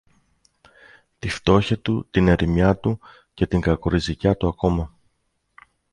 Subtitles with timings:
[1.19, 2.99] Τη φτώχεια του, την ερημιά του
[3.33, 4.95] και την κακοριζικιά του ακόμα